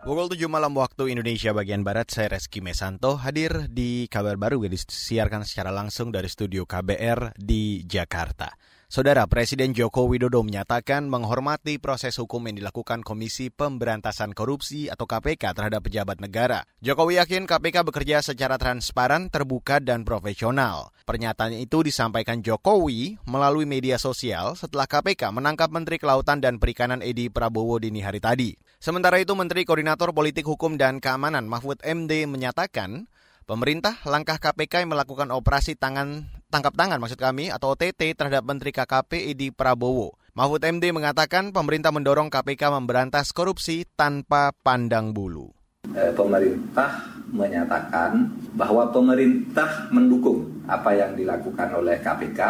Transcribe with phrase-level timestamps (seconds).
[0.00, 4.72] Pukul 7 malam waktu Indonesia bagian Barat, saya Reski Mesanto hadir di kabar baru yang
[4.72, 8.48] disiarkan secara langsung dari studio KBR di Jakarta.
[8.88, 15.52] Saudara Presiden Joko Widodo menyatakan menghormati proses hukum yang dilakukan Komisi Pemberantasan Korupsi atau KPK
[15.52, 16.64] terhadap pejabat negara.
[16.80, 20.96] Jokowi yakin KPK bekerja secara transparan, terbuka, dan profesional.
[21.04, 27.28] Pernyataan itu disampaikan Jokowi melalui media sosial setelah KPK menangkap Menteri Kelautan dan Perikanan Edi
[27.28, 28.56] Prabowo dini hari tadi.
[28.80, 33.04] Sementara itu Menteri Koordinator Politik Hukum dan Keamanan Mahfud MD menyatakan
[33.50, 36.22] Pemerintah langkah KPK yang melakukan operasi tangan
[36.54, 40.14] tangkap tangan maksud kami atau OTT terhadap Menteri KKP Edi Prabowo.
[40.38, 45.50] Mahfud MD mengatakan pemerintah mendorong KPK memberantas korupsi tanpa pandang bulu.
[45.98, 52.40] Eh, pemerintah menyatakan bahwa pemerintah mendukung apa yang dilakukan oleh KPK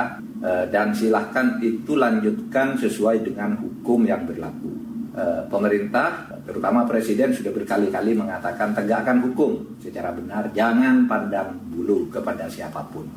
[0.45, 4.80] eh, dan silahkan itu lanjutkan sesuai dengan hukum yang berlaku.
[5.11, 12.47] Eh, pemerintah, terutama presiden sudah berkali-kali mengatakan tegakkan hukum secara benar, jangan pandang bulu kepada
[12.47, 13.11] siapa pun.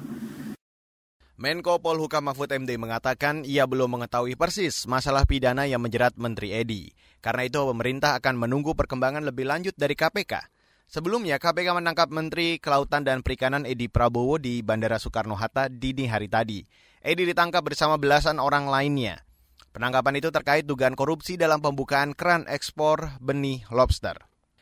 [1.38, 6.89] Menko Polhukam Mahfud MD mengatakan ia belum mengetahui persis masalah pidana yang menjerat Menteri Edi.
[7.22, 10.50] Karena itu pemerintah akan menunggu perkembangan lebih lanjut dari KPK.
[10.89, 16.66] Sebelumnya KPK menangkap Menteri Kelautan dan Perikanan Edi Prabowo di Bandara Soekarno-Hatta dini hari tadi.
[17.05, 19.22] Edi ditangkap bersama belasan orang lainnya.
[19.73, 24.13] Penangkapan itu terkait dugaan korupsi dalam pembukaan keran ekspor benih lobster.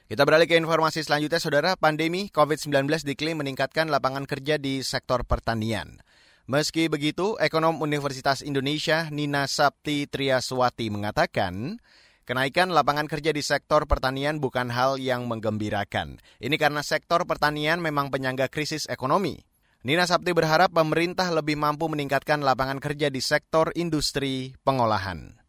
[0.08, 1.72] Kita beralih ke informasi selanjutnya, Saudara.
[1.76, 6.00] Pandemi COVID-19 diklaim meningkatkan lapangan kerja di sektor pertanian.
[6.48, 11.84] Meski begitu, ekonom Universitas Indonesia Nina Sapti Triaswati mengatakan,
[12.24, 16.24] kenaikan lapangan kerja di sektor pertanian bukan hal yang menggembirakan.
[16.40, 19.44] Ini karena sektor pertanian memang penyangga krisis ekonomi.
[19.82, 25.41] Nina Sapti berharap pemerintah lebih mampu meningkatkan lapangan kerja di sektor industri pengolahan.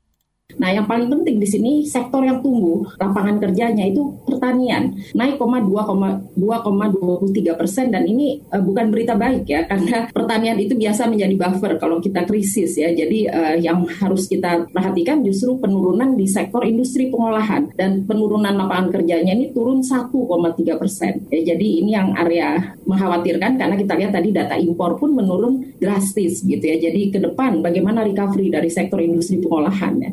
[0.58, 7.60] Nah, yang paling penting di sini sektor yang tumbuh lapangan kerjanya itu pertanian naik 2,23
[7.60, 12.00] persen dan ini uh, bukan berita baik ya karena pertanian itu biasa menjadi buffer kalau
[12.00, 12.92] kita krisis ya.
[12.92, 18.90] Jadi uh, yang harus kita perhatikan justru penurunan di sektor industri pengolahan dan penurunan lapangan
[18.92, 21.12] kerjanya ini turun 1,3 persen.
[21.28, 26.42] Ya, jadi ini yang area mengkhawatirkan karena kita lihat tadi data impor pun menurun drastis
[26.42, 26.76] gitu ya.
[26.78, 30.10] Jadi ke depan bagaimana recovery dari sektor industri pengolahan ya.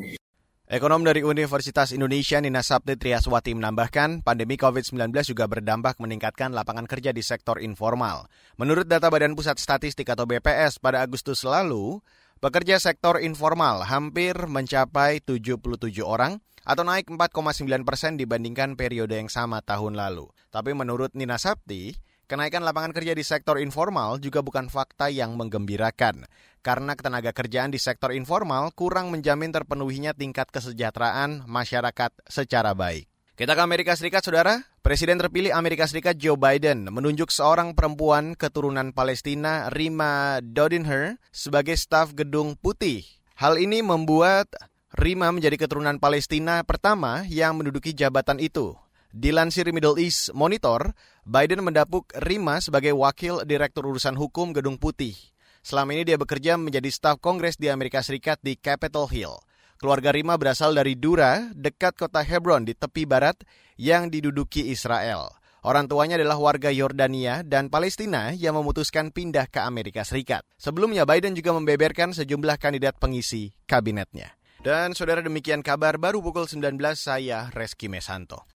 [0.69, 7.09] Ekonom dari Universitas Indonesia Nina Sabti Triaswati menambahkan, pandemi COVID-19 juga berdampak meningkatkan lapangan kerja
[7.09, 8.29] di sektor informal.
[8.61, 11.97] Menurut data Badan Pusat Statistik atau BPS pada Agustus lalu,
[12.37, 19.65] pekerja sektor informal hampir mencapai 77 orang atau naik 4,9 persen dibandingkan periode yang sama
[19.65, 20.29] tahun lalu.
[20.53, 21.97] Tapi menurut Nina Sabti,
[22.29, 26.29] Kenaikan lapangan kerja di sektor informal juga bukan fakta yang menggembirakan,
[26.61, 33.09] karena ketenaga kerjaan di sektor informal kurang menjamin terpenuhinya tingkat kesejahteraan masyarakat secara baik.
[33.33, 34.61] Kita ke Amerika Serikat, Saudara.
[34.85, 42.13] Presiden terpilih Amerika Serikat Joe Biden menunjuk seorang perempuan keturunan Palestina, Rima Dodinher, sebagai staf
[42.13, 43.09] Gedung Putih.
[43.41, 44.53] Hal ini membuat
[44.93, 48.77] Rima menjadi keturunan Palestina pertama yang menduduki jabatan itu.
[49.09, 50.93] Dilansir Middle East Monitor,
[51.25, 55.17] Biden mendapuk Rima sebagai wakil direktur urusan hukum Gedung Putih.
[55.65, 59.33] Selama ini dia bekerja menjadi staf Kongres di Amerika Serikat di Capitol Hill.
[59.81, 63.41] Keluarga Rima berasal dari Dura, dekat kota Hebron di tepi barat
[63.81, 65.33] yang diduduki Israel.
[65.65, 70.45] Orang tuanya adalah warga Yordania dan Palestina yang memutuskan pindah ke Amerika Serikat.
[70.61, 74.37] Sebelumnya Biden juga membeberkan sejumlah kandidat pengisi kabinetnya.
[74.61, 78.45] Dan saudara demikian kabar baru pukul 19 saya Reski Mesanto.